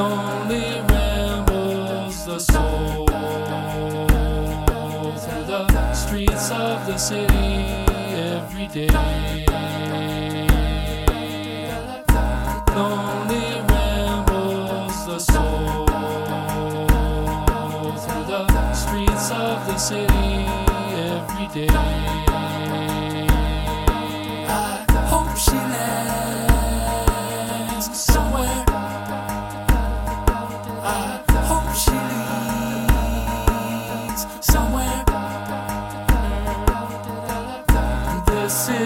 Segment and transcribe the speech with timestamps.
[0.00, 3.06] lonely rambles the soul
[5.22, 7.52] through the streets of the city
[8.32, 8.88] every day.
[12.74, 15.86] Lonely rambles the soul
[18.02, 20.30] through the streets of the city
[21.12, 22.29] every day.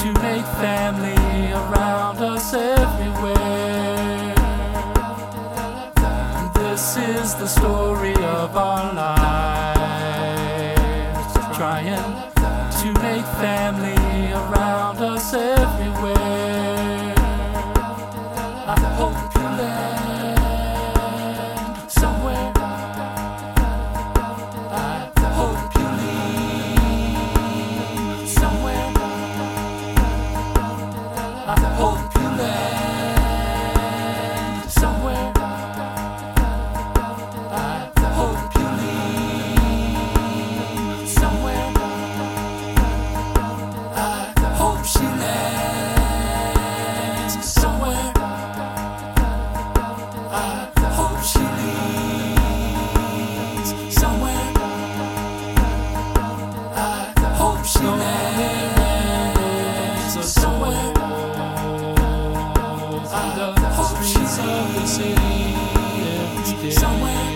[0.00, 4.34] to make family around us everywhere.
[6.54, 10.14] This is the story of our lives,
[11.56, 12.04] trying
[12.80, 16.77] to make family around us everywhere.
[64.78, 67.34] Leads somewhere.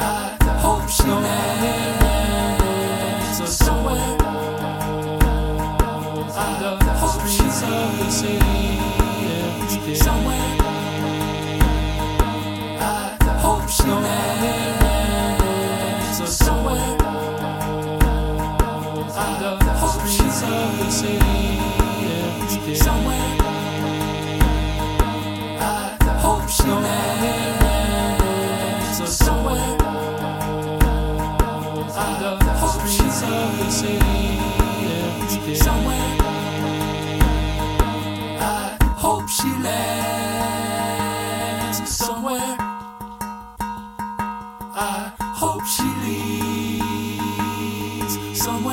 [0.00, 1.36] I hope she lands
[3.56, 4.16] somewhere.
[6.34, 6.36] I
[6.98, 7.42] hope she
[9.84, 10.56] leads somewhere.
[12.80, 12.82] I
[13.40, 14.98] hope she lands
[16.36, 16.96] somewhere.
[19.14, 19.16] I
[19.78, 21.31] hope she leads somewhere.
[41.72, 42.56] land somewhere.
[44.74, 45.84] I hope she
[48.02, 48.71] leaves somewhere.